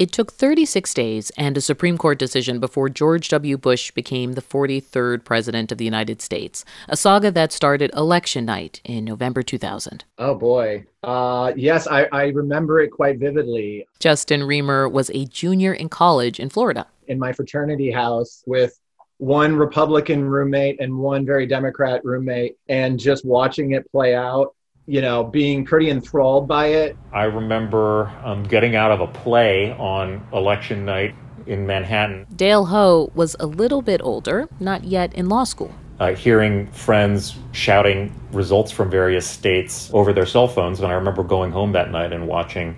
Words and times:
It 0.00 0.12
took 0.12 0.32
36 0.32 0.94
days 0.94 1.28
and 1.36 1.58
a 1.58 1.60
Supreme 1.60 1.98
Court 1.98 2.18
decision 2.18 2.58
before 2.58 2.88
George 2.88 3.28
W. 3.28 3.58
Bush 3.58 3.90
became 3.90 4.32
the 4.32 4.40
43rd 4.40 5.24
President 5.24 5.70
of 5.70 5.76
the 5.76 5.84
United 5.84 6.22
States, 6.22 6.64
a 6.88 6.96
saga 6.96 7.30
that 7.32 7.52
started 7.52 7.90
election 7.94 8.46
night 8.46 8.80
in 8.82 9.04
November 9.04 9.42
2000. 9.42 10.06
Oh 10.16 10.34
boy. 10.34 10.86
Uh, 11.02 11.52
yes, 11.54 11.86
I, 11.86 12.08
I 12.12 12.28
remember 12.28 12.80
it 12.80 12.88
quite 12.88 13.18
vividly. 13.18 13.86
Justin 13.98 14.40
Riemer 14.40 14.90
was 14.90 15.10
a 15.10 15.26
junior 15.26 15.74
in 15.74 15.90
college 15.90 16.40
in 16.40 16.48
Florida. 16.48 16.86
In 17.08 17.18
my 17.18 17.34
fraternity 17.34 17.90
house 17.90 18.42
with 18.46 18.80
one 19.18 19.54
Republican 19.54 20.24
roommate 20.24 20.80
and 20.80 20.96
one 20.96 21.26
very 21.26 21.44
Democrat 21.44 22.02
roommate, 22.06 22.56
and 22.70 22.98
just 22.98 23.26
watching 23.26 23.72
it 23.72 23.92
play 23.92 24.14
out 24.14 24.54
you 24.90 25.00
know, 25.00 25.22
being 25.22 25.64
pretty 25.64 25.88
enthralled 25.88 26.48
by 26.48 26.66
it. 26.66 26.96
I 27.12 27.24
remember 27.24 28.08
um, 28.24 28.42
getting 28.42 28.74
out 28.74 28.90
of 28.90 29.00
a 29.00 29.06
play 29.06 29.70
on 29.74 30.26
election 30.32 30.84
night 30.84 31.14
in 31.46 31.64
Manhattan. 31.64 32.26
Dale 32.34 32.64
Ho 32.64 33.12
was 33.14 33.36
a 33.38 33.46
little 33.46 33.82
bit 33.82 34.00
older, 34.02 34.48
not 34.58 34.82
yet 34.82 35.14
in 35.14 35.28
law 35.28 35.44
school. 35.44 35.72
Uh, 36.00 36.14
hearing 36.14 36.66
friends 36.72 37.36
shouting 37.52 38.12
results 38.32 38.72
from 38.72 38.90
various 38.90 39.28
states 39.28 39.90
over 39.92 40.12
their 40.12 40.26
cell 40.26 40.48
phones, 40.48 40.80
and 40.80 40.88
I 40.90 40.94
remember 40.94 41.22
going 41.22 41.52
home 41.52 41.70
that 41.72 41.92
night 41.92 42.12
and 42.12 42.26
watching 42.26 42.74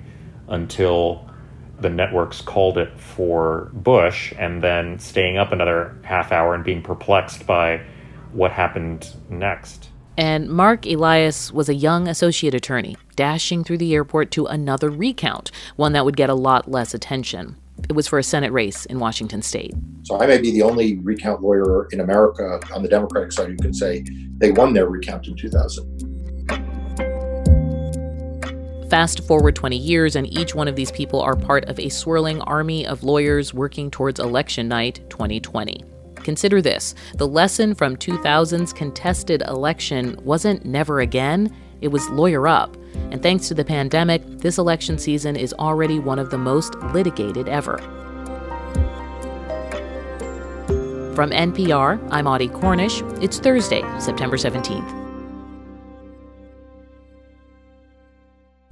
until 0.49 1.27
the 1.81 1.89
networks 1.89 2.43
called 2.43 2.77
it 2.77 3.01
for 3.01 3.71
Bush, 3.73 4.35
and 4.39 4.63
then 4.63 4.99
staying 4.99 5.39
up 5.39 5.51
another 5.51 5.97
half 6.03 6.31
hour 6.31 6.55
and 6.55 6.63
being 6.63 6.83
perplexed 6.83 7.47
by 7.47 7.81
what 8.33 8.53
happened 8.53 9.15
next. 9.31 9.89
And 10.17 10.49
Mark 10.51 10.85
Elias 10.87 11.53
was 11.53 11.69
a 11.71 11.75
young 11.75 12.07
associate 12.07 12.55
attorney, 12.55 12.97
dashing 13.17 13.65
through 13.65 13.79
the 13.79 13.95
airport 13.95 14.31
to 14.33 14.45
another 14.47 14.91
recount, 14.91 15.51
one 15.77 15.93
that 15.93 16.05
would 16.05 16.17
get 16.17 16.29
a 16.29 16.35
lot 16.35 16.71
less 16.71 16.93
attention. 16.93 17.57
It 17.89 17.95
was 17.95 18.07
for 18.07 18.19
a 18.19 18.23
Senate 18.23 18.53
race 18.53 18.85
in 18.87 18.99
Washington 18.99 19.41
state. 19.41 19.75
So 20.03 20.21
I 20.21 20.27
may 20.27 20.39
be 20.39 20.51
the 20.51 20.63
only 20.63 20.99
recount 20.99 21.41
lawyer 21.43 21.89
in 21.93 22.01
America 22.01 22.61
on 22.75 22.83
the 22.83 22.89
Democratic 22.89 23.33
side 23.33 23.49
who 23.49 23.57
can 23.57 23.73
say 23.73 24.05
they 24.37 24.53
won 24.53 24.75
their 24.75 24.87
recount 24.87 25.27
in 25.29 25.35
2000. 25.37 26.11
Fast 28.91 29.25
forward 29.27 29.57
20 29.57 29.79
years, 29.79 30.17
and 30.17 30.31
each 30.31 30.55
one 30.55 30.69
of 30.69 30.77
these 30.77 30.93
people 30.93 31.23
are 31.23 31.35
part 31.35 31.65
of 31.65 31.81
a 31.81 31.89
swirling 31.89 32.43
army 32.43 32.87
of 32.87 33.03
lawyers 33.03 33.55
working 33.55 33.91
towards 33.91 34.21
election 34.21 34.69
night 34.69 35.01
2020. 35.09 35.83
Consider 36.23 36.63
this 36.63 36.95
the 37.15 37.27
lesson 37.27 37.75
from 37.75 37.97
2000's 37.97 38.73
contested 38.73 39.43
election 39.49 40.19
wasn't 40.23 40.65
never 40.65 41.01
again, 41.01 41.55
it 41.81 41.89
was 41.89 42.09
lawyer 42.11 42.47
up. 42.47 42.77
And 43.11 43.23
thanks 43.23 43.49
to 43.49 43.55
the 43.55 43.65
pandemic, 43.65 44.23
this 44.39 44.59
election 44.59 44.99
season 44.99 45.37
is 45.37 45.53
already 45.55 45.99
one 45.99 46.19
of 46.19 46.31
the 46.31 46.39
most 46.39 46.75
litigated 46.95 47.49
ever. 47.49 47.79
From 51.15 51.31
NPR, 51.31 52.09
I'm 52.11 52.27
Audie 52.27 52.49
Cornish. 52.49 53.03
It's 53.21 53.39
Thursday, 53.39 53.83
September 53.99 54.37
17th. 54.37 55.12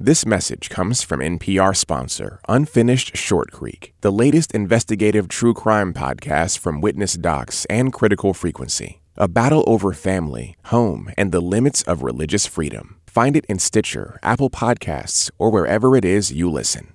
This 0.03 0.25
message 0.25 0.71
comes 0.71 1.03
from 1.03 1.21
NPR 1.21 1.77
sponsor 1.77 2.41
Unfinished 2.49 3.19
Short 3.19 3.53
Creek, 3.53 3.93
the 4.01 4.11
latest 4.11 4.51
investigative 4.53 5.29
true 5.29 5.53
crime 5.53 5.93
podcast 5.93 6.59
from 6.59 6.81
Witness 6.81 7.13
Docs 7.17 7.67
and 7.67 7.93
Critical 7.93 8.33
Frequency. 8.33 9.03
A 9.19 9.29
battle 9.29 9.63
over 9.67 9.93
family, 9.93 10.57
home, 10.65 11.11
and 11.19 11.33
the 11.33 11.43
limits 11.43 11.83
of 11.83 12.03
religious 12.03 12.47
freedom. 12.47 12.97
Find 13.07 13.37
it 13.37 13.45
in 13.45 13.59
Stitcher, 13.59 14.19
Apple 14.23 14.49
Podcasts, 14.49 15.31
or 15.37 15.51
wherever 15.51 15.95
it 15.95 16.07
is 16.07 16.33
you 16.33 16.51
listen. 16.51 16.95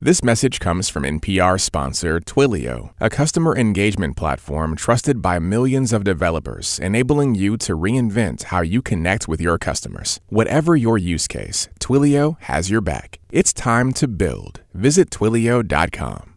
This 0.00 0.22
message 0.22 0.60
comes 0.60 0.88
from 0.88 1.02
NPR 1.02 1.60
sponsor 1.60 2.20
Twilio, 2.20 2.92
a 3.00 3.10
customer 3.10 3.56
engagement 3.58 4.16
platform 4.16 4.76
trusted 4.76 5.20
by 5.20 5.40
millions 5.40 5.92
of 5.92 6.04
developers, 6.04 6.78
enabling 6.78 7.34
you 7.34 7.56
to 7.56 7.76
reinvent 7.76 8.44
how 8.44 8.60
you 8.60 8.80
connect 8.80 9.26
with 9.26 9.40
your 9.40 9.58
customers. 9.58 10.20
Whatever 10.28 10.76
your 10.76 10.98
use 10.98 11.26
case, 11.26 11.68
Twilio 11.80 12.40
has 12.42 12.70
your 12.70 12.80
back. 12.80 13.18
It's 13.32 13.52
time 13.52 13.92
to 13.94 14.06
build. 14.06 14.60
Visit 14.72 15.10
Twilio.com. 15.10 16.34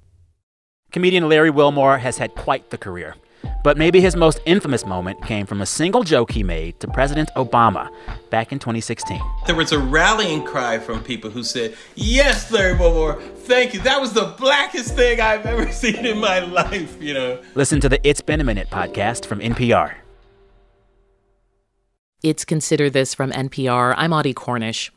Comedian 0.92 1.30
Larry 1.30 1.52
Wilmore 1.52 2.00
has 2.00 2.18
had 2.18 2.34
quite 2.34 2.72
the 2.72 2.80
career. 2.80 3.14
But 3.64 3.78
maybe 3.78 4.02
his 4.02 4.16
most 4.16 4.40
infamous 4.46 4.86
moment 4.86 5.22
came 5.24 5.46
from 5.46 5.62
a 5.62 5.66
single 5.66 6.04
joke 6.04 6.32
he 6.32 6.44
made 6.44 6.80
to 6.80 6.88
President 6.88 7.30
Obama 7.36 7.90
back 8.30 8.52
in 8.52 8.60
2016. 8.60 9.22
There 9.46 9.56
was 9.56 9.72
a 9.72 9.80
rallying 9.80 10.44
cry 10.44 10.80
from 10.80 11.04
people 11.04 11.30
who 11.30 11.44
said, 11.44 11.76
Yes, 11.96 12.52
Larry 12.52 12.78
Wilmore, 12.78 13.22
thank 13.22 13.74
you. 13.74 13.82
That 13.82 14.02
was 14.02 14.14
the 14.14 14.34
blackest 14.38 14.96
thing 14.96 15.22
I've 15.22 15.46
ever 15.46 15.72
seen 15.72 16.06
in 16.06 16.20
my 16.20 16.40
life, 16.40 17.02
you 17.02 17.14
know. 17.14 17.42
Listen 17.56 17.80
to 17.82 17.90
the 17.90 18.06
It's 18.08 18.22
Been 18.22 18.42
a 18.42 18.44
Minute 18.44 18.70
podcast 18.70 19.26
from 19.26 19.40
NPR. 19.40 19.94
It's 22.24 22.46
Consider 22.46 22.90
This 22.90 23.14
from 23.16 23.32
NPR. 23.32 23.96
I'm 23.98 24.14
Audie 24.14 24.34
Cornish. 24.34 24.92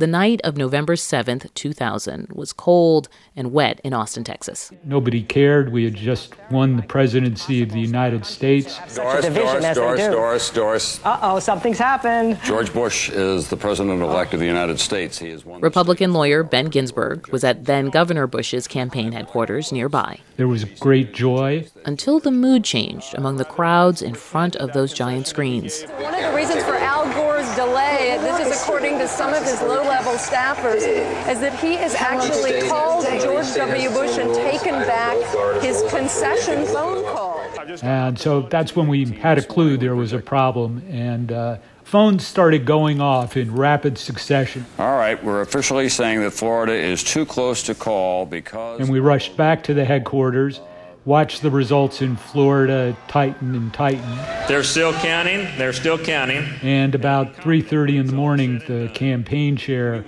The 0.00 0.06
night 0.06 0.40
of 0.44 0.56
November 0.56 0.94
7th, 0.96 1.52
2000, 1.52 2.28
was 2.32 2.54
cold 2.54 3.10
and 3.36 3.52
wet 3.52 3.82
in 3.84 3.92
Austin, 3.92 4.24
Texas. 4.24 4.72
Nobody 4.82 5.22
cared. 5.22 5.72
We 5.72 5.84
had 5.84 5.94
just 5.94 6.32
won 6.50 6.76
the 6.76 6.82
presidency 6.82 7.62
of 7.62 7.70
the 7.70 7.80
United 7.80 8.24
States. 8.24 8.78
Doris, 8.94 9.26
Doris, 9.26 9.74
Doris, 9.74 10.06
Doris, 10.06 10.50
Doris. 10.50 11.04
Uh 11.04 11.18
oh, 11.20 11.38
something's 11.38 11.78
happened. 11.78 12.38
George 12.42 12.72
Bush 12.72 13.10
is 13.10 13.50
the 13.50 13.58
president 13.58 14.00
elect 14.00 14.32
of 14.32 14.40
the 14.40 14.46
United 14.46 14.80
States. 14.80 15.18
He 15.18 15.28
is 15.28 15.44
one. 15.44 15.60
Republican 15.60 16.14
lawyer 16.14 16.42
Ben 16.44 16.70
Ginsberg 16.70 17.28
was 17.28 17.44
at 17.44 17.66
then 17.66 17.90
Governor 17.90 18.26
Bush's 18.26 18.66
campaign 18.66 19.12
headquarters 19.12 19.70
nearby. 19.70 20.18
There 20.38 20.48
was 20.48 20.64
great 20.64 21.12
joy. 21.12 21.66
Until 21.84 22.20
the 22.20 22.30
mood 22.30 22.64
changed 22.64 23.14
among 23.16 23.36
the 23.36 23.44
crowds 23.44 24.00
in 24.00 24.14
front 24.14 24.56
of 24.56 24.72
those 24.72 24.94
giant 24.94 25.26
screens. 25.26 25.82
One 25.82 26.14
of 26.14 26.22
the 26.22 26.34
reasons 26.34 26.64
for 26.64 26.76
Al 26.76 27.04
Gore's 27.12 27.54
delay, 27.54 28.16
this 28.22 28.46
is 28.46 28.59
according 28.70 28.98
to 29.00 29.08
some 29.08 29.34
of 29.34 29.42
his 29.42 29.60
low 29.62 29.82
level 29.82 30.12
staffers, 30.12 30.82
is 31.28 31.40
that 31.40 31.58
he 31.58 31.74
has 31.74 31.92
actually 31.96 32.68
called 32.68 33.04
George 33.20 33.52
W. 33.54 33.90
Bush 33.90 34.16
and 34.16 34.32
taken 34.32 34.74
back 34.86 35.16
his 35.60 35.82
concession 35.90 36.64
phone 36.66 37.02
call. 37.02 37.40
And 37.82 38.16
so 38.16 38.42
that's 38.42 38.76
when 38.76 38.86
we 38.86 39.06
had 39.06 39.38
a 39.38 39.42
clue 39.42 39.76
there 39.76 39.96
was 39.96 40.12
a 40.12 40.20
problem. 40.20 40.84
And 40.88 41.32
uh, 41.32 41.56
phones 41.82 42.24
started 42.24 42.64
going 42.64 43.00
off 43.00 43.36
in 43.36 43.52
rapid 43.56 43.98
succession. 43.98 44.64
All 44.78 44.96
right, 44.96 45.22
we're 45.22 45.40
officially 45.40 45.88
saying 45.88 46.20
that 46.20 46.30
Florida 46.30 46.72
is 46.72 47.02
too 47.02 47.26
close 47.26 47.64
to 47.64 47.74
call 47.74 48.24
because. 48.24 48.78
And 48.78 48.88
we 48.88 49.00
rushed 49.00 49.36
back 49.36 49.64
to 49.64 49.74
the 49.74 49.84
headquarters 49.84 50.60
watch 51.04 51.40
the 51.40 51.50
results 51.50 52.02
in 52.02 52.16
Florida 52.16 52.96
tighten 53.08 53.54
and 53.54 53.72
tighten. 53.72 54.18
They're 54.48 54.62
still 54.62 54.92
counting. 54.92 55.48
They're 55.56 55.72
still 55.72 55.98
counting. 55.98 56.44
And 56.62 56.94
about 56.94 57.36
3:30 57.36 57.96
in 57.96 58.06
the 58.06 58.12
morning, 58.12 58.62
the 58.66 58.90
campaign 58.94 59.56
chair 59.56 60.04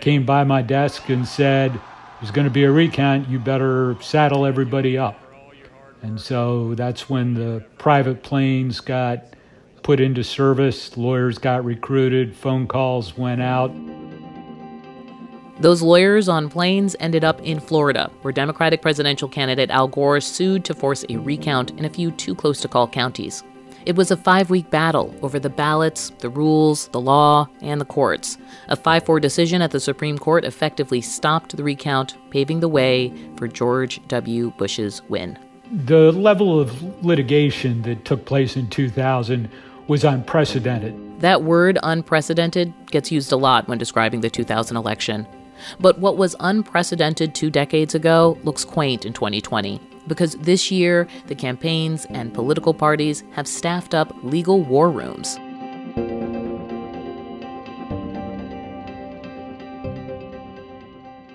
came 0.00 0.24
by 0.24 0.44
my 0.44 0.62
desk 0.62 1.08
and 1.08 1.26
said, 1.26 1.72
"There's 2.20 2.32
going 2.32 2.46
to 2.46 2.50
be 2.52 2.64
a 2.64 2.72
recount. 2.72 3.28
You 3.28 3.38
better 3.38 3.96
saddle 4.00 4.44
everybody 4.44 4.98
up." 4.98 5.18
And 6.02 6.20
so 6.20 6.74
that's 6.74 7.08
when 7.08 7.34
the 7.34 7.62
private 7.78 8.24
planes 8.24 8.80
got 8.80 9.22
put 9.84 10.00
into 10.00 10.24
service, 10.24 10.96
lawyers 10.96 11.38
got 11.38 11.64
recruited, 11.64 12.34
phone 12.34 12.66
calls 12.66 13.16
went 13.16 13.42
out. 13.42 13.72
Those 15.60 15.82
lawyers 15.82 16.28
on 16.28 16.48
planes 16.48 16.96
ended 16.98 17.24
up 17.24 17.40
in 17.42 17.60
Florida, 17.60 18.10
where 18.22 18.32
Democratic 18.32 18.82
presidential 18.82 19.28
candidate 19.28 19.70
Al 19.70 19.86
Gore 19.86 20.20
sued 20.20 20.64
to 20.64 20.74
force 20.74 21.04
a 21.08 21.18
recount 21.18 21.72
in 21.72 21.84
a 21.84 21.90
few 21.90 22.10
too 22.10 22.34
close 22.34 22.60
to 22.62 22.68
call 22.68 22.88
counties. 22.88 23.44
It 23.84 23.96
was 23.96 24.10
a 24.10 24.16
five 24.16 24.48
week 24.48 24.70
battle 24.70 25.14
over 25.22 25.38
the 25.38 25.50
ballots, 25.50 26.10
the 26.18 26.30
rules, 26.30 26.88
the 26.88 27.00
law, 27.00 27.48
and 27.60 27.80
the 27.80 27.84
courts. 27.84 28.38
A 28.68 28.76
5 28.76 29.04
4 29.04 29.20
decision 29.20 29.60
at 29.60 29.72
the 29.72 29.80
Supreme 29.80 30.18
Court 30.18 30.44
effectively 30.44 31.00
stopped 31.00 31.56
the 31.56 31.64
recount, 31.64 32.16
paving 32.30 32.60
the 32.60 32.68
way 32.68 33.12
for 33.36 33.48
George 33.48 34.00
W. 34.08 34.52
Bush's 34.56 35.02
win. 35.08 35.38
The 35.70 36.12
level 36.12 36.60
of 36.60 37.04
litigation 37.04 37.82
that 37.82 38.04
took 38.04 38.24
place 38.24 38.56
in 38.56 38.68
2000 38.68 39.48
was 39.88 40.04
unprecedented. 40.04 41.20
That 41.20 41.42
word, 41.42 41.78
unprecedented, 41.82 42.72
gets 42.90 43.10
used 43.10 43.32
a 43.32 43.36
lot 43.36 43.68
when 43.68 43.78
describing 43.78 44.20
the 44.20 44.30
2000 44.30 44.76
election. 44.76 45.26
But 45.80 45.98
what 45.98 46.16
was 46.16 46.36
unprecedented 46.40 47.34
two 47.34 47.50
decades 47.50 47.94
ago 47.94 48.38
looks 48.44 48.64
quaint 48.64 49.04
in 49.04 49.12
2020 49.12 49.80
because 50.06 50.34
this 50.36 50.70
year 50.70 51.06
the 51.26 51.34
campaigns 51.34 52.06
and 52.06 52.34
political 52.34 52.74
parties 52.74 53.22
have 53.32 53.46
staffed 53.46 53.94
up 53.94 54.14
legal 54.22 54.62
war 54.62 54.90
rooms. 54.90 55.38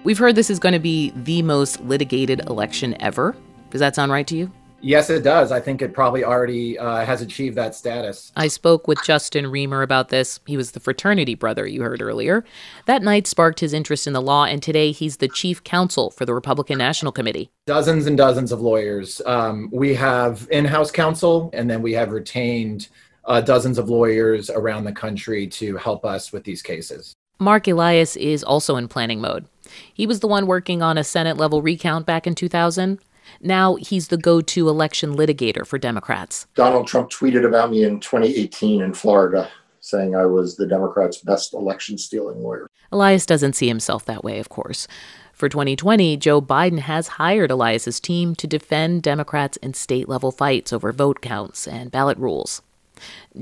We've 0.03 0.17
heard 0.17 0.35
this 0.35 0.49
is 0.49 0.59
going 0.59 0.73
to 0.73 0.79
be 0.79 1.11
the 1.15 1.41
most 1.41 1.81
litigated 1.81 2.39
election 2.47 2.95
ever. 3.01 3.35
Does 3.71 3.79
that 3.79 3.93
sound 3.93 4.11
right 4.11 4.25
to 4.27 4.37
you? 4.37 4.51
Yes, 4.81 5.09
it 5.09 5.23
does. 5.23 5.51
I 5.51 5.59
think 5.59 5.81
it 5.81 5.93
probably 5.93 6.23
already 6.23 6.77
uh, 6.77 7.03
has 7.03 7.21
achieved 7.21 7.55
that 7.57 7.73
status. 7.73 8.31
I 8.35 8.47
spoke 8.47 8.87
with 8.87 9.03
Justin 9.03 9.45
Riemer 9.45 9.83
about 9.83 10.09
this. 10.09 10.39
He 10.45 10.55
was 10.55 10.71
the 10.71 10.79
fraternity 10.79 11.35
brother 11.35 11.65
you 11.65 11.81
heard 11.81 12.01
earlier. 12.01 12.45
That 12.85 13.01
night 13.01 13.25
sparked 13.25 13.59
his 13.59 13.73
interest 13.73 14.05
in 14.05 14.13
the 14.13 14.21
law, 14.21 14.45
and 14.45 14.61
today 14.61 14.91
he's 14.91 15.17
the 15.17 15.27
chief 15.27 15.63
counsel 15.63 16.11
for 16.11 16.25
the 16.25 16.33
Republican 16.33 16.77
National 16.77 17.11
Committee. 17.11 17.49
Dozens 17.65 18.05
and 18.05 18.17
dozens 18.17 18.51
of 18.51 18.61
lawyers. 18.61 19.21
Um, 19.25 19.69
we 19.73 19.95
have 19.95 20.47
in 20.51 20.65
house 20.65 20.91
counsel, 20.91 21.49
and 21.53 21.69
then 21.69 21.81
we 21.81 21.93
have 21.93 22.11
retained 22.11 22.89
uh, 23.25 23.41
dozens 23.41 23.77
of 23.77 23.89
lawyers 23.89 24.49
around 24.49 24.83
the 24.83 24.93
country 24.93 25.47
to 25.47 25.75
help 25.77 26.05
us 26.05 26.31
with 26.31 26.43
these 26.43 26.61
cases. 26.61 27.13
Mark 27.39 27.67
Elias 27.67 28.15
is 28.15 28.43
also 28.43 28.77
in 28.77 28.87
planning 28.87 29.21
mode. 29.21 29.45
He 29.93 30.07
was 30.07 30.21
the 30.21 30.27
one 30.27 30.47
working 30.47 30.81
on 30.81 30.97
a 30.97 31.03
Senate 31.03 31.37
level 31.37 31.61
recount 31.61 32.05
back 32.05 32.25
in 32.25 32.33
2000. 32.33 32.99
Now 33.41 33.75
he's 33.75 34.07
the 34.07 34.17
go 34.17 34.41
to 34.41 34.69
election 34.69 35.15
litigator 35.15 35.65
for 35.65 35.77
Democrats. 35.77 36.47
Donald 36.55 36.87
Trump 36.87 37.09
tweeted 37.09 37.45
about 37.45 37.71
me 37.71 37.83
in 37.83 37.99
2018 37.99 38.81
in 38.81 38.93
Florida, 38.93 39.49
saying 39.79 40.15
I 40.15 40.25
was 40.25 40.55
the 40.55 40.67
Democrats' 40.67 41.19
best 41.19 41.53
election 41.53 41.97
stealing 41.97 42.41
lawyer. 42.41 42.69
Elias 42.91 43.25
doesn't 43.25 43.53
see 43.53 43.67
himself 43.67 44.05
that 44.05 44.23
way, 44.23 44.39
of 44.39 44.49
course. 44.49 44.87
For 45.33 45.49
2020, 45.49 46.17
Joe 46.17 46.41
Biden 46.41 46.79
has 46.79 47.09
hired 47.09 47.51
Elias's 47.51 47.99
team 47.99 48.33
to 48.35 48.47
defend 48.47 49.03
Democrats 49.03 49.57
in 49.57 49.75
state 49.75 50.09
level 50.09 50.31
fights 50.31 50.73
over 50.73 50.91
vote 50.91 51.21
counts 51.21 51.67
and 51.67 51.91
ballot 51.91 52.17
rules. 52.17 52.63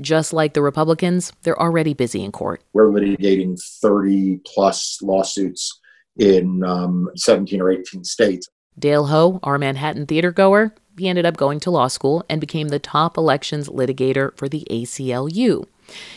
Just 0.00 0.34
like 0.34 0.52
the 0.52 0.60
Republicans, 0.60 1.32
they're 1.42 1.58
already 1.58 1.94
busy 1.94 2.22
in 2.22 2.32
court. 2.32 2.62
We're 2.74 2.90
litigating 2.90 3.58
30 3.58 4.40
plus 4.44 5.00
lawsuits 5.00 5.80
in 6.18 6.62
um, 6.64 7.08
17 7.16 7.60
or 7.60 7.70
18 7.70 8.04
states. 8.04 8.48
Dale 8.78 9.06
Ho, 9.06 9.40
our 9.42 9.58
Manhattan 9.58 10.06
theater 10.06 10.30
goer, 10.30 10.74
he 10.98 11.08
ended 11.08 11.26
up 11.26 11.36
going 11.36 11.60
to 11.60 11.70
law 11.70 11.88
school 11.88 12.24
and 12.28 12.40
became 12.40 12.68
the 12.68 12.78
top 12.78 13.16
elections 13.16 13.68
litigator 13.68 14.36
for 14.36 14.48
the 14.48 14.66
ACLU. 14.70 15.66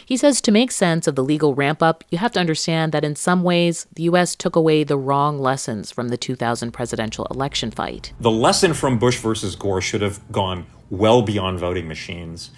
He 0.06 0.18
says 0.18 0.42
to 0.42 0.52
make 0.52 0.72
sense 0.72 1.08
of 1.08 1.16
the 1.16 1.24
legal 1.24 1.54
ramp 1.54 1.84
up, 1.84 2.04
you 2.10 2.18
have 2.18 2.32
to 2.34 2.40
understand 2.40 2.92
that 2.92 3.04
in 3.04 3.16
some 3.16 3.44
ways, 3.44 3.88
the 3.94 4.04
U.S. 4.04 4.36
took 4.36 4.56
away 4.56 4.84
the 4.84 4.98
wrong 4.98 5.40
lessons 5.40 5.92
from 5.92 6.10
the 6.10 6.18
2000 6.18 6.72
presidential 6.72 7.28
election 7.30 7.70
fight. 7.72 8.14
The 8.20 8.32
lesson 8.32 8.74
from 8.74 8.98
Bush 8.98 9.20
versus 9.20 9.56
Gore 9.56 9.82
should 9.82 10.02
have 10.02 10.20
gone 10.32 10.66
well 10.90 11.22
beyond 11.22 11.60
voting 11.60 11.88
machines 11.88 12.52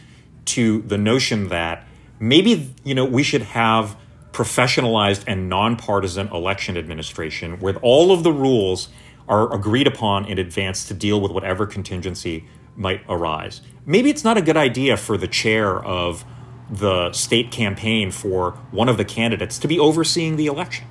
to 0.46 0.82
the 0.84 0.98
notion 0.98 1.50
that 1.50 1.86
maybe, 2.20 2.74
you 2.84 2.96
know, 2.96 3.06
we 3.06 3.24
should 3.24 3.44
have 3.44 3.98
professionalized 4.32 5.26
and 5.28 5.50
nonpartisan 5.50 6.30
election 6.30 6.78
administration 6.78 7.60
with 7.60 7.78
all 7.82 8.14
of 8.14 8.24
the 8.24 8.32
rules 8.32 8.88
are 9.32 9.52
agreed 9.54 9.88
upon 9.88 10.26
in 10.26 10.38
advance 10.38 10.86
to 10.86 10.94
deal 10.94 11.22
with 11.22 11.32
whatever 11.32 11.66
contingency 11.66 12.46
might 12.76 13.02
arise. 13.08 13.62
Maybe 13.86 14.10
it's 14.10 14.26
not 14.26 14.38
a 14.38 14.42
good 14.42 14.58
idea 14.58 14.98
for 14.98 15.18
the 15.18 15.28
chair 15.28 15.84
of 15.84 16.26
the 16.70 17.12
state 17.14 17.50
campaign 17.50 18.12
for 18.12 18.52
one 18.72 18.90
of 18.90 18.98
the 18.98 19.06
candidates 19.06 19.58
to 19.60 19.68
be 19.68 19.80
overseeing 19.80 20.36
the 20.36 20.48
election. 20.48 20.86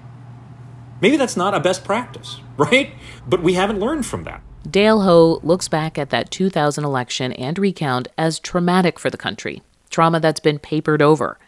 Maybe 1.02 1.18
that's 1.18 1.36
not 1.36 1.54
a 1.54 1.60
best 1.60 1.84
practice, 1.84 2.40
right? 2.56 2.94
But 3.26 3.42
we 3.42 3.54
haven't 3.54 3.78
learned 3.78 4.06
from 4.06 4.24
that. 4.24 4.42
Dale 4.68 5.02
Ho 5.02 5.40
looks 5.42 5.68
back 5.68 5.98
at 5.98 6.10
that 6.10 6.30
2000 6.30 6.82
election 6.82 7.32
and 7.34 7.58
recount 7.58 8.08
as 8.16 8.38
traumatic 8.38 8.98
for 8.98 9.10
the 9.10 9.16
country, 9.16 9.62
trauma 9.90 10.18
that's 10.18 10.40
been 10.40 10.58
papered 10.58 11.02
over. 11.02 11.38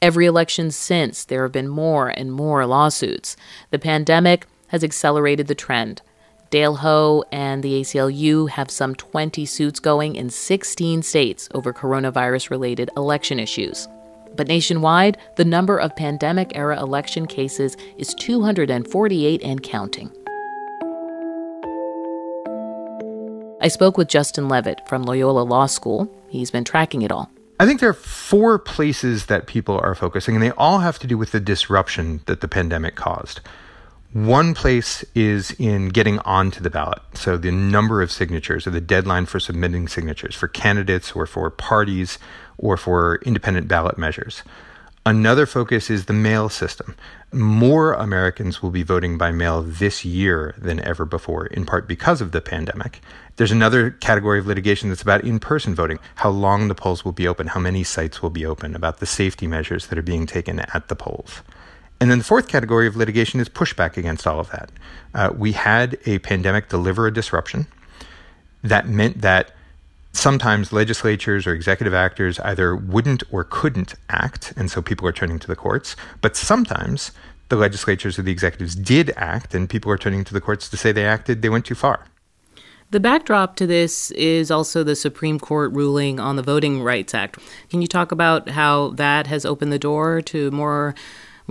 Every 0.00 0.26
election 0.26 0.72
since, 0.72 1.24
there 1.24 1.44
have 1.44 1.52
been 1.52 1.68
more 1.68 2.08
and 2.08 2.32
more 2.32 2.66
lawsuits. 2.66 3.36
The 3.70 3.78
pandemic 3.78 4.46
has 4.68 4.82
accelerated 4.82 5.46
the 5.46 5.54
trend. 5.54 6.02
Dale 6.52 6.76
Ho 6.76 7.24
and 7.32 7.62
the 7.62 7.80
ACLU 7.80 8.46
have 8.50 8.70
some 8.70 8.94
20 8.94 9.46
suits 9.46 9.80
going 9.80 10.16
in 10.16 10.28
16 10.28 11.02
states 11.02 11.48
over 11.54 11.72
coronavirus 11.72 12.50
related 12.50 12.90
election 12.94 13.40
issues. 13.40 13.88
But 14.36 14.48
nationwide, 14.48 15.16
the 15.36 15.46
number 15.46 15.78
of 15.78 15.96
pandemic 15.96 16.52
era 16.54 16.78
election 16.78 17.26
cases 17.26 17.74
is 17.96 18.12
248 18.12 19.42
and 19.42 19.62
counting. 19.62 20.12
I 23.62 23.68
spoke 23.68 23.96
with 23.96 24.08
Justin 24.08 24.50
Levitt 24.50 24.86
from 24.86 25.04
Loyola 25.04 25.44
Law 25.44 25.64
School. 25.64 26.14
He's 26.28 26.50
been 26.50 26.64
tracking 26.64 27.00
it 27.00 27.10
all. 27.10 27.30
I 27.60 27.64
think 27.64 27.80
there 27.80 27.88
are 27.88 27.94
four 27.94 28.58
places 28.58 29.26
that 29.26 29.46
people 29.46 29.78
are 29.78 29.94
focusing, 29.94 30.34
and 30.34 30.44
they 30.44 30.50
all 30.50 30.80
have 30.80 30.98
to 30.98 31.06
do 31.06 31.16
with 31.16 31.32
the 31.32 31.40
disruption 31.40 32.20
that 32.26 32.42
the 32.42 32.48
pandemic 32.48 32.94
caused. 32.94 33.40
One 34.12 34.52
place 34.52 35.06
is 35.14 35.52
in 35.52 35.88
getting 35.88 36.18
onto 36.18 36.60
the 36.60 36.68
ballot. 36.68 37.00
So 37.14 37.38
the 37.38 37.50
number 37.50 38.02
of 38.02 38.12
signatures 38.12 38.66
or 38.66 38.70
the 38.70 38.80
deadline 38.80 39.24
for 39.24 39.40
submitting 39.40 39.88
signatures 39.88 40.34
for 40.34 40.48
candidates 40.48 41.12
or 41.12 41.24
for 41.24 41.48
parties 41.48 42.18
or 42.58 42.76
for 42.76 43.20
independent 43.24 43.68
ballot 43.68 43.96
measures. 43.96 44.42
Another 45.06 45.46
focus 45.46 45.88
is 45.88 46.04
the 46.04 46.12
mail 46.12 46.50
system. 46.50 46.94
More 47.32 47.94
Americans 47.94 48.62
will 48.62 48.70
be 48.70 48.82
voting 48.82 49.16
by 49.16 49.32
mail 49.32 49.62
this 49.62 50.04
year 50.04 50.54
than 50.58 50.78
ever 50.80 51.06
before, 51.06 51.46
in 51.46 51.64
part 51.64 51.88
because 51.88 52.20
of 52.20 52.32
the 52.32 52.42
pandemic. 52.42 53.00
There's 53.36 53.50
another 53.50 53.92
category 53.92 54.38
of 54.38 54.46
litigation 54.46 54.90
that's 54.90 55.02
about 55.02 55.24
in 55.24 55.40
person 55.40 55.74
voting, 55.74 55.98
how 56.16 56.28
long 56.28 56.68
the 56.68 56.74
polls 56.74 57.02
will 57.02 57.12
be 57.12 57.26
open, 57.26 57.46
how 57.46 57.60
many 57.60 57.82
sites 57.82 58.20
will 58.20 58.30
be 58.30 58.44
open, 58.44 58.76
about 58.76 59.00
the 59.00 59.06
safety 59.06 59.46
measures 59.46 59.86
that 59.86 59.98
are 59.98 60.02
being 60.02 60.26
taken 60.26 60.60
at 60.60 60.88
the 60.88 60.94
polls. 60.94 61.40
And 62.02 62.10
then 62.10 62.18
the 62.18 62.24
fourth 62.24 62.48
category 62.48 62.88
of 62.88 62.96
litigation 62.96 63.38
is 63.38 63.48
pushback 63.48 63.96
against 63.96 64.26
all 64.26 64.40
of 64.40 64.50
that. 64.50 64.72
Uh, 65.14 65.30
we 65.38 65.52
had 65.52 65.96
a 66.04 66.18
pandemic 66.18 66.68
deliver 66.68 67.06
a 67.06 67.12
disruption 67.12 67.68
that 68.64 68.88
meant 68.88 69.20
that 69.20 69.52
sometimes 70.12 70.72
legislatures 70.72 71.46
or 71.46 71.54
executive 71.54 71.94
actors 71.94 72.40
either 72.40 72.74
wouldn't 72.74 73.22
or 73.30 73.44
couldn't 73.44 73.94
act, 74.08 74.52
and 74.56 74.68
so 74.68 74.82
people 74.82 75.06
are 75.06 75.12
turning 75.12 75.38
to 75.38 75.46
the 75.46 75.54
courts. 75.54 75.94
But 76.20 76.36
sometimes 76.36 77.12
the 77.50 77.56
legislatures 77.56 78.18
or 78.18 78.22
the 78.22 78.32
executives 78.32 78.74
did 78.74 79.12
act, 79.16 79.54
and 79.54 79.70
people 79.70 79.92
are 79.92 79.96
turning 79.96 80.24
to 80.24 80.34
the 80.34 80.40
courts 80.40 80.68
to 80.70 80.76
say 80.76 80.90
they 80.90 81.06
acted, 81.06 81.40
they 81.40 81.50
went 81.50 81.66
too 81.66 81.76
far. 81.76 82.08
The 82.90 82.98
backdrop 82.98 83.54
to 83.56 83.66
this 83.68 84.10
is 84.10 84.50
also 84.50 84.82
the 84.82 84.96
Supreme 84.96 85.38
Court 85.38 85.70
ruling 85.72 86.18
on 86.18 86.34
the 86.34 86.42
Voting 86.42 86.82
Rights 86.82 87.14
Act. 87.14 87.38
Can 87.70 87.80
you 87.80 87.86
talk 87.86 88.10
about 88.10 88.48
how 88.48 88.88
that 88.94 89.28
has 89.28 89.44
opened 89.44 89.72
the 89.72 89.78
door 89.78 90.20
to 90.22 90.50
more 90.50 90.96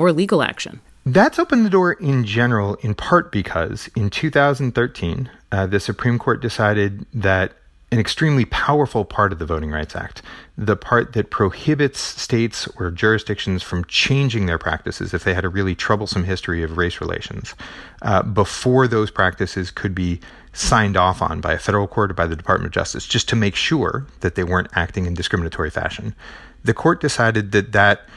more 0.01 0.11
legal 0.11 0.41
action. 0.41 0.81
That's 1.05 1.37
opened 1.37 1.63
the 1.63 1.69
door 1.69 1.93
in 1.93 2.25
general, 2.25 2.73
in 2.81 2.95
part 2.95 3.31
because 3.31 3.87
in 3.95 4.09
2013, 4.09 5.29
uh, 5.51 5.67
the 5.67 5.79
Supreme 5.79 6.17
Court 6.17 6.41
decided 6.41 7.05
that 7.13 7.53
an 7.91 7.99
extremely 7.99 8.45
powerful 8.45 9.05
part 9.05 9.31
of 9.31 9.37
the 9.37 9.45
Voting 9.45 9.69
Rights 9.69 9.95
Act, 9.95 10.23
the 10.57 10.75
part 10.75 11.13
that 11.13 11.29
prohibits 11.29 11.99
states 11.99 12.67
or 12.77 12.89
jurisdictions 12.89 13.61
from 13.61 13.85
changing 13.85 14.47
their 14.47 14.57
practices 14.57 15.13
if 15.13 15.23
they 15.23 15.35
had 15.35 15.45
a 15.45 15.49
really 15.49 15.75
troublesome 15.75 16.23
history 16.23 16.63
of 16.63 16.77
race 16.77 16.99
relations, 16.99 17.53
uh, 18.01 18.23
before 18.23 18.87
those 18.87 19.11
practices 19.11 19.69
could 19.69 19.93
be 19.93 20.19
signed 20.53 20.97
off 20.97 21.21
on 21.21 21.41
by 21.41 21.53
a 21.53 21.59
federal 21.59 21.87
court 21.87 22.09
or 22.09 22.15
by 22.15 22.25
the 22.25 22.35
Department 22.35 22.67
of 22.67 22.73
Justice, 22.73 23.05
just 23.05 23.29
to 23.29 23.35
make 23.35 23.55
sure 23.55 24.07
that 24.21 24.33
they 24.33 24.43
weren't 24.43 24.69
acting 24.73 25.05
in 25.05 25.13
discriminatory 25.13 25.69
fashion. 25.69 26.15
The 26.63 26.73
court 26.73 27.01
decided 27.01 27.51
that 27.51 27.71
that 27.73 28.07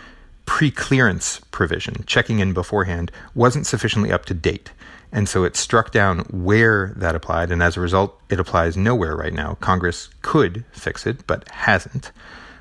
pre-clearance 0.46 1.40
provision, 1.50 2.04
checking 2.06 2.38
in 2.38 2.52
beforehand, 2.52 3.10
wasn't 3.34 3.66
sufficiently 3.66 4.12
up 4.12 4.24
to 4.26 4.34
date. 4.34 4.70
And 5.12 5.28
so 5.28 5.44
it 5.44 5.56
struck 5.56 5.92
down 5.92 6.20
where 6.30 6.92
that 6.96 7.14
applied, 7.14 7.50
and 7.52 7.62
as 7.62 7.76
a 7.76 7.80
result, 7.80 8.20
it 8.28 8.40
applies 8.40 8.76
nowhere 8.76 9.16
right 9.16 9.32
now. 9.32 9.54
Congress 9.60 10.08
could 10.22 10.64
fix 10.72 11.06
it, 11.06 11.26
but 11.26 11.48
hasn't. 11.50 12.10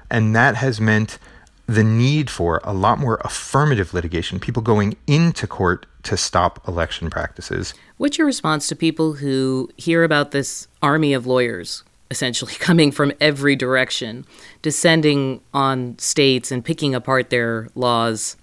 And 0.10 0.36
that 0.36 0.56
has 0.56 0.80
meant 0.80 1.18
the 1.66 1.84
need 1.84 2.30
for 2.30 2.62
a 2.64 2.74
lot 2.74 3.00
more 3.00 3.20
affirmative 3.24 3.94
litigation, 3.94 4.40
people 4.40 4.62
going 4.62 4.96
into 5.08 5.48
court 5.48 5.86
to 6.04 6.18
stop 6.18 6.66
election 6.68 7.10
practices. 7.10 7.74
What's 7.98 8.18
your 8.18 8.28
response 8.28 8.68
to 8.68 8.76
people 8.76 9.14
who 9.14 9.70
hear 9.78 10.04
about 10.04 10.32
this 10.32 10.68
army 10.82 11.14
of 11.14 11.26
lawyers 11.26 11.84
essentially 12.14 12.54
coming 12.60 12.92
from 12.92 13.12
every 13.20 13.58
direction, 13.58 14.26
descending 14.62 15.42
on 15.54 15.98
states 15.98 16.52
and 16.52 16.64
picking 16.64 16.96
apart 16.96 17.30
their 17.30 17.68
laws 17.76 18.38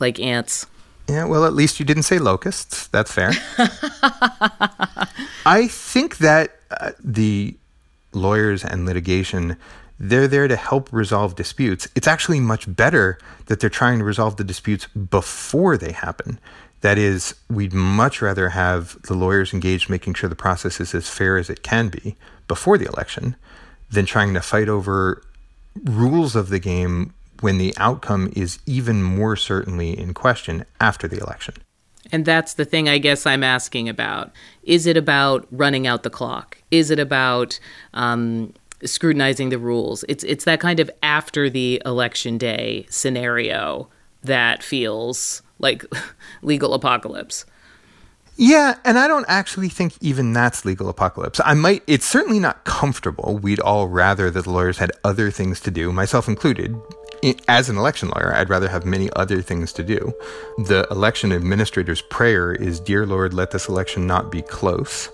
like 0.00 0.20
ants. 0.20 0.66
Yeah, 1.08 1.24
well, 1.24 1.44
at 1.44 1.54
least 1.54 1.78
you 1.78 1.86
didn't 1.86 2.02
say 2.02 2.18
locusts. 2.18 2.88
That's 2.88 3.12
fair. 3.12 3.30
I 5.46 5.68
think 5.68 6.18
that 6.18 6.56
uh, 6.70 6.92
the 7.02 7.56
lawyers 8.12 8.64
and 8.64 8.86
litigation 8.86 9.56
they're 9.98 10.26
there 10.26 10.48
to 10.48 10.56
help 10.56 10.92
resolve 10.92 11.36
disputes. 11.36 11.88
It's 11.94 12.08
actually 12.08 12.40
much 12.40 12.74
better 12.74 13.16
that 13.46 13.60
they're 13.60 13.70
trying 13.70 13.98
to 13.98 14.04
resolve 14.04 14.36
the 14.36 14.44
disputes 14.44 14.86
before 14.88 15.76
they 15.76 15.92
happen. 15.92 16.40
That 16.80 16.98
is, 16.98 17.34
we'd 17.48 17.72
much 17.72 18.20
rather 18.20 18.50
have 18.50 19.00
the 19.02 19.14
lawyers 19.14 19.54
engaged 19.54 19.88
making 19.88 20.14
sure 20.14 20.28
the 20.28 20.34
process 20.34 20.80
is 20.80 20.94
as 20.94 21.08
fair 21.08 21.38
as 21.38 21.48
it 21.48 21.62
can 21.62 21.88
be 21.88 22.16
before 22.48 22.78
the 22.78 22.86
election 22.86 23.36
than 23.90 24.06
trying 24.06 24.34
to 24.34 24.40
fight 24.40 24.68
over 24.68 25.22
rules 25.84 26.36
of 26.36 26.48
the 26.48 26.58
game 26.58 27.12
when 27.40 27.58
the 27.58 27.74
outcome 27.76 28.32
is 28.34 28.58
even 28.66 29.02
more 29.02 29.36
certainly 29.36 29.98
in 29.98 30.14
question 30.14 30.64
after 30.80 31.08
the 31.08 31.18
election. 31.18 31.54
And 32.12 32.24
that's 32.24 32.54
the 32.54 32.64
thing 32.64 32.88
I 32.88 32.98
guess 32.98 33.26
I'm 33.26 33.42
asking 33.42 33.88
about. 33.88 34.30
Is 34.62 34.86
it 34.86 34.96
about 34.96 35.46
running 35.50 35.86
out 35.86 36.02
the 36.02 36.10
clock? 36.10 36.58
Is 36.70 36.90
it 36.90 36.98
about 36.98 37.58
um, 37.94 38.52
scrutinizing 38.84 39.48
the 39.48 39.58
rules? 39.58 40.04
It's 40.08 40.22
it's 40.24 40.44
that 40.44 40.60
kind 40.60 40.80
of 40.80 40.90
after 41.02 41.48
the 41.48 41.82
election 41.84 42.38
day 42.38 42.86
scenario 42.90 43.88
that 44.22 44.62
feels 44.62 45.42
like 45.58 45.84
legal 46.42 46.74
apocalypse. 46.74 47.46
Yeah, 48.36 48.78
and 48.84 48.98
I 48.98 49.06
don't 49.06 49.26
actually 49.28 49.68
think 49.68 49.94
even 50.00 50.32
that's 50.32 50.64
legal 50.64 50.88
apocalypse. 50.88 51.40
I 51.44 51.54
might, 51.54 51.84
it's 51.86 52.06
certainly 52.06 52.40
not 52.40 52.64
comfortable. 52.64 53.38
We'd 53.38 53.60
all 53.60 53.86
rather 53.86 54.30
that 54.30 54.42
the 54.42 54.50
lawyers 54.50 54.78
had 54.78 54.90
other 55.04 55.30
things 55.30 55.60
to 55.60 55.70
do, 55.70 55.92
myself 55.92 56.26
included. 56.26 56.74
As 57.48 57.70
an 57.70 57.78
election 57.78 58.08
lawyer, 58.08 58.34
I'd 58.34 58.50
rather 58.50 58.68
have 58.68 58.84
many 58.84 59.08
other 59.14 59.40
things 59.40 59.72
to 59.74 59.84
do. 59.84 60.12
The 60.58 60.86
election 60.90 61.32
administrator's 61.32 62.02
prayer 62.02 62.52
is, 62.52 62.80
Dear 62.80 63.06
Lord, 63.06 63.32
let 63.32 63.52
this 63.52 63.68
election 63.68 64.06
not 64.06 64.30
be 64.32 64.42
close. 64.42 65.08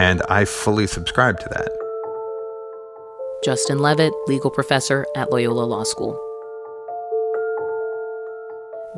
And 0.00 0.22
I 0.28 0.44
fully 0.44 0.86
subscribe 0.86 1.38
to 1.40 1.48
that. 1.50 1.68
Justin 3.44 3.78
Levitt, 3.78 4.12
legal 4.26 4.50
professor 4.50 5.06
at 5.14 5.30
Loyola 5.30 5.64
Law 5.64 5.84
School. 5.84 6.25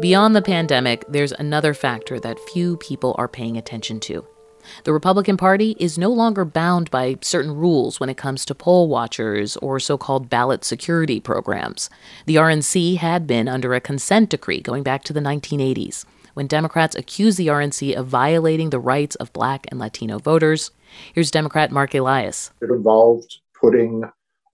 Beyond 0.01 0.37
the 0.37 0.43
pandemic, 0.43 1.05
there's 1.09 1.33
another 1.33 1.75
factor 1.75 2.21
that 2.21 2.39
few 2.39 2.77
people 2.77 3.17
are 3.19 3.27
paying 3.27 3.57
attention 3.57 3.99
to. 4.01 4.25
The 4.85 4.93
Republican 4.93 5.37
Party 5.37 5.75
is 5.81 5.99
no 5.99 6.11
longer 6.11 6.45
bound 6.45 6.89
by 6.93 7.17
certain 7.21 7.57
rules 7.57 7.99
when 7.99 8.09
it 8.09 8.17
comes 8.17 8.45
to 8.45 8.55
poll 8.55 8.87
watchers 8.87 9.57
or 9.57 9.81
so 9.81 9.99
called 9.99 10.31
ballot 10.31 10.65
security 10.65 11.19
programs. 11.19 11.91
The 12.27 12.37
RNC 12.37 12.99
had 12.99 13.27
been 13.27 13.49
under 13.49 13.75
a 13.75 13.81
consent 13.81 14.31
decree 14.31 14.61
going 14.61 14.85
back 14.85 15.03
to 15.03 15.13
the 15.13 15.21
1980s 15.21 16.05
when 16.35 16.47
Democrats 16.47 16.95
accused 16.95 17.37
the 17.37 17.49
RNC 17.49 17.97
of 17.97 18.07
violating 18.07 18.71
the 18.71 18.79
rights 18.79 19.17
of 19.17 19.33
black 19.33 19.67
and 19.69 19.81
Latino 19.81 20.21
voters. 20.21 20.71
Here's 21.13 21.33
Democrat 21.33 21.73
Mark 21.73 21.93
Elias. 21.93 22.53
It 22.63 22.71
involved 22.71 23.39
putting 23.61 24.05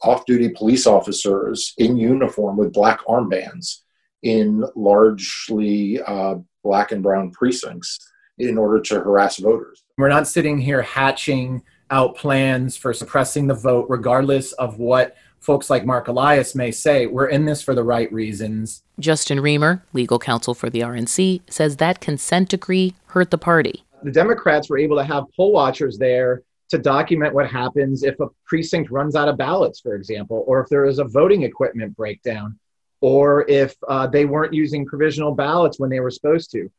off 0.00 0.24
duty 0.24 0.48
police 0.48 0.86
officers 0.86 1.74
in 1.76 1.98
uniform 1.98 2.56
with 2.56 2.72
black 2.72 3.00
armbands 3.06 3.80
in 4.24 4.64
largely 4.74 6.00
uh, 6.02 6.36
black 6.64 6.92
and 6.92 7.02
brown 7.02 7.30
precincts 7.30 7.98
in 8.38 8.58
order 8.58 8.80
to 8.80 8.96
harass 8.96 9.36
voters. 9.36 9.84
We're 9.96 10.08
not 10.08 10.26
sitting 10.26 10.58
here 10.58 10.82
hatching 10.82 11.62
out 11.90 12.16
plans 12.16 12.76
for 12.76 12.92
suppressing 12.92 13.46
the 13.46 13.54
vote, 13.54 13.86
regardless 13.88 14.52
of 14.54 14.78
what 14.78 15.16
folks 15.38 15.68
like 15.68 15.84
Mark 15.84 16.08
Elias 16.08 16.54
may 16.54 16.70
say. 16.70 17.06
We're 17.06 17.28
in 17.28 17.44
this 17.44 17.62
for 17.62 17.74
the 17.74 17.84
right 17.84 18.10
reasons. 18.12 18.82
Justin 18.98 19.38
Riemer, 19.38 19.82
legal 19.92 20.18
counsel 20.18 20.54
for 20.54 20.70
the 20.70 20.80
RNC, 20.80 21.42
says 21.48 21.76
that 21.76 22.00
consent 22.00 22.48
decree 22.48 22.94
hurt 23.08 23.30
the 23.30 23.38
party. 23.38 23.84
The 24.02 24.10
Democrats 24.10 24.70
were 24.70 24.78
able 24.78 24.96
to 24.96 25.04
have 25.04 25.24
poll 25.36 25.52
watchers 25.52 25.98
there 25.98 26.42
to 26.70 26.78
document 26.78 27.34
what 27.34 27.48
happens 27.48 28.02
if 28.02 28.18
a 28.20 28.26
precinct 28.46 28.90
runs 28.90 29.14
out 29.14 29.28
of 29.28 29.36
ballots, 29.36 29.80
for 29.80 29.94
example, 29.94 30.44
or 30.46 30.60
if 30.62 30.68
there 30.70 30.86
is 30.86 30.98
a 30.98 31.04
voting 31.04 31.42
equipment 31.42 31.94
breakdown 31.94 32.58
or 33.04 33.44
if 33.50 33.76
uh, 33.86 34.06
they 34.06 34.24
weren't 34.24 34.54
using 34.54 34.86
provisional 34.86 35.34
ballots 35.34 35.78
when 35.78 35.90
they 35.90 36.00
were 36.00 36.10
supposed 36.10 36.50
to. 36.50 36.70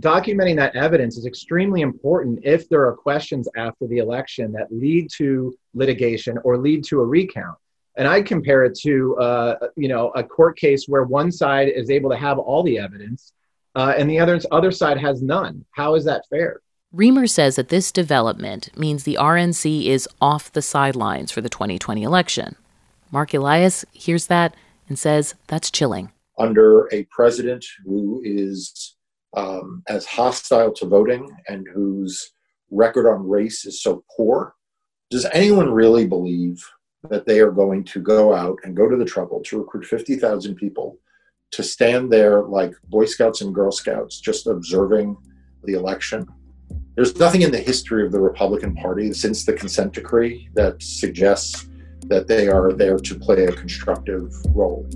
Documenting 0.00 0.56
that 0.56 0.74
evidence 0.74 1.18
is 1.18 1.26
extremely 1.26 1.82
important 1.82 2.40
if 2.42 2.66
there 2.70 2.86
are 2.86 2.96
questions 2.96 3.46
after 3.54 3.86
the 3.86 3.98
election 3.98 4.50
that 4.52 4.72
lead 4.72 5.10
to 5.18 5.54
litigation 5.74 6.38
or 6.42 6.56
lead 6.56 6.84
to 6.84 7.00
a 7.00 7.04
recount. 7.04 7.58
And 7.96 8.08
I 8.08 8.22
compare 8.22 8.64
it 8.64 8.78
to, 8.78 9.14
uh, 9.18 9.56
you 9.76 9.88
know, 9.88 10.08
a 10.12 10.24
court 10.24 10.56
case 10.56 10.86
where 10.88 11.02
one 11.02 11.30
side 11.30 11.68
is 11.68 11.90
able 11.90 12.08
to 12.08 12.16
have 12.16 12.38
all 12.38 12.62
the 12.62 12.78
evidence 12.78 13.34
uh, 13.74 13.92
and 13.94 14.08
the 14.08 14.18
other, 14.20 14.40
other 14.50 14.70
side 14.70 14.96
has 14.96 15.20
none. 15.20 15.66
How 15.72 15.96
is 15.96 16.04
that 16.06 16.24
fair? 16.30 16.62
Riemer 16.96 17.28
says 17.28 17.56
that 17.56 17.68
this 17.68 17.92
development 17.92 18.70
means 18.74 19.04
the 19.04 19.18
RNC 19.20 19.84
is 19.84 20.08
off 20.18 20.50
the 20.50 20.62
sidelines 20.62 21.30
for 21.30 21.42
the 21.42 21.50
2020 21.50 22.02
election. 22.02 22.56
Mark 23.10 23.34
Elias 23.34 23.84
hears 23.92 24.28
that 24.28 24.54
and 24.88 24.98
says 24.98 25.34
that's 25.46 25.70
chilling. 25.70 26.12
Under 26.38 26.88
a 26.92 27.04
president 27.10 27.64
who 27.84 28.22
is 28.24 28.96
um, 29.36 29.82
as 29.88 30.06
hostile 30.06 30.72
to 30.72 30.86
voting 30.86 31.28
and 31.48 31.66
whose 31.74 32.32
record 32.70 33.08
on 33.08 33.28
race 33.28 33.64
is 33.64 33.82
so 33.82 34.04
poor, 34.16 34.54
does 35.10 35.26
anyone 35.32 35.70
really 35.70 36.06
believe 36.06 36.62
that 37.10 37.26
they 37.26 37.40
are 37.40 37.50
going 37.50 37.84
to 37.84 38.00
go 38.00 38.34
out 38.34 38.58
and 38.64 38.76
go 38.76 38.88
to 38.88 38.96
the 38.96 39.04
trouble 39.04 39.40
to 39.44 39.58
recruit 39.58 39.84
50,000 39.84 40.54
people 40.56 40.98
to 41.52 41.62
stand 41.62 42.12
there 42.12 42.42
like 42.42 42.72
Boy 42.88 43.06
Scouts 43.06 43.40
and 43.40 43.54
Girl 43.54 43.72
Scouts 43.72 44.20
just 44.20 44.46
observing 44.46 45.16
the 45.64 45.74
election? 45.74 46.26
There's 46.94 47.16
nothing 47.16 47.42
in 47.42 47.52
the 47.52 47.58
history 47.58 48.04
of 48.04 48.12
the 48.12 48.20
Republican 48.20 48.74
Party 48.74 49.12
since 49.12 49.44
the 49.44 49.52
consent 49.52 49.92
decree 49.92 50.48
that 50.54 50.82
suggests 50.82 51.67
that 52.06 52.28
they 52.28 52.48
are 52.48 52.72
there 52.72 52.98
to 52.98 53.14
play 53.14 53.44
a 53.44 53.52
constructive 53.52 54.34
role. 54.54 54.86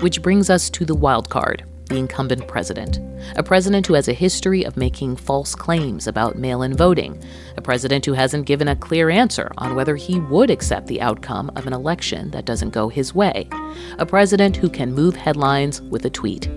Which 0.00 0.22
brings 0.22 0.48
us 0.48 0.70
to 0.70 0.84
the 0.84 0.94
wild 0.94 1.28
card 1.28 1.64
the 1.90 1.98
incumbent 1.98 2.48
president. 2.48 2.98
A 3.36 3.42
president 3.42 3.86
who 3.86 3.94
has 3.94 4.08
a 4.08 4.14
history 4.14 4.64
of 4.64 4.76
making 4.76 5.16
false 5.16 5.54
claims 5.54 6.06
about 6.06 6.38
mail 6.38 6.62
in 6.62 6.74
voting. 6.74 7.22
A 7.56 7.60
president 7.60 8.06
who 8.06 8.14
hasn't 8.14 8.46
given 8.46 8.68
a 8.68 8.76
clear 8.76 9.10
answer 9.10 9.52
on 9.58 9.74
whether 9.74 9.96
he 9.96 10.20
would 10.20 10.50
accept 10.50 10.86
the 10.86 11.02
outcome 11.02 11.50
of 11.56 11.66
an 11.66 11.74
election 11.74 12.30
that 12.30 12.46
doesn't 12.46 12.70
go 12.70 12.88
his 12.88 13.14
way. 13.14 13.48
A 13.98 14.06
president 14.06 14.56
who 14.56 14.70
can 14.70 14.94
move 14.94 15.16
headlines 15.16 15.82
with 15.82 16.06
a 16.06 16.10
tweet. 16.10 16.48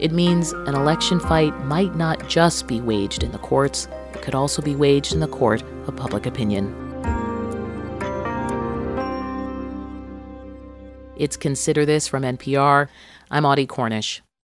It 0.00 0.12
means 0.12 0.52
an 0.52 0.74
election 0.74 1.20
fight 1.20 1.64
might 1.64 1.94
not 1.94 2.28
just 2.28 2.66
be 2.66 2.80
waged 2.80 3.22
in 3.22 3.32
the 3.32 3.38
courts, 3.38 3.88
it 4.14 4.22
could 4.22 4.34
also 4.34 4.62
be 4.62 4.74
waged 4.74 5.12
in 5.12 5.20
the 5.20 5.28
court 5.28 5.62
of 5.86 5.96
public 5.96 6.24
opinion. 6.24 6.87
It's 11.18 11.36
Consider 11.36 11.84
This 11.84 12.06
from 12.06 12.22
NPR. 12.22 12.86
I'm 13.28 13.44
Audie 13.44 13.66
Cornish. 13.66 14.22